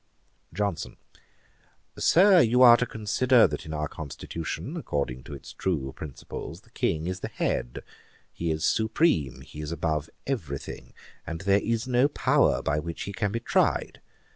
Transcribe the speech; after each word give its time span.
JOHNSON. 0.51 0.97
'Sir, 1.95 2.39
you 2.41 2.63
are 2.63 2.75
to 2.75 2.87
consider, 2.87 3.45
that 3.45 3.67
in 3.67 3.71
our 3.75 3.87
constitution, 3.87 4.75
according 4.75 5.21
to 5.25 5.35
its 5.35 5.53
true 5.53 5.93
principles, 5.95 6.61
the 6.61 6.71
King 6.71 7.05
is 7.05 7.19
the 7.19 7.27
head; 7.27 7.83
he 8.33 8.49
is 8.49 8.65
supreme; 8.65 9.41
he 9.41 9.61
is 9.61 9.71
above 9.71 10.09
every 10.25 10.57
thing, 10.57 10.93
and 11.27 11.41
there 11.41 11.61
is 11.61 11.87
no 11.87 12.07
power 12.07 12.63
by 12.63 12.79
which 12.79 13.03
he 13.03 13.13
can 13.13 13.31
be 13.31 13.39
tried. 13.41 14.01